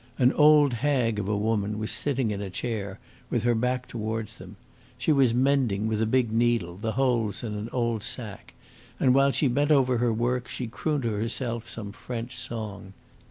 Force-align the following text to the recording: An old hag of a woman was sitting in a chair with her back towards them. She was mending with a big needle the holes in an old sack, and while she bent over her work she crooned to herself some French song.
An 0.17 0.33
old 0.33 0.73
hag 0.73 1.19
of 1.19 1.29
a 1.29 1.37
woman 1.37 1.77
was 1.77 1.91
sitting 1.91 2.31
in 2.31 2.41
a 2.41 2.49
chair 2.49 2.97
with 3.29 3.43
her 3.43 3.53
back 3.53 3.87
towards 3.87 4.39
them. 4.39 4.55
She 4.97 5.11
was 5.11 5.31
mending 5.31 5.85
with 5.85 6.01
a 6.01 6.07
big 6.07 6.31
needle 6.31 6.75
the 6.75 6.93
holes 6.93 7.43
in 7.43 7.53
an 7.53 7.69
old 7.71 8.01
sack, 8.01 8.55
and 8.99 9.13
while 9.13 9.31
she 9.31 9.47
bent 9.47 9.69
over 9.69 9.99
her 9.99 10.11
work 10.11 10.47
she 10.47 10.65
crooned 10.65 11.03
to 11.03 11.11
herself 11.11 11.69
some 11.69 11.91
French 11.91 12.35
song. 12.35 12.93